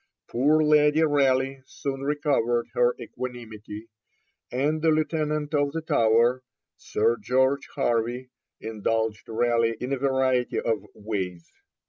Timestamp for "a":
9.93-9.99